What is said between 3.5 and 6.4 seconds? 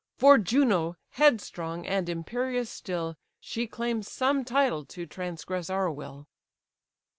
claims some title to transgress our will."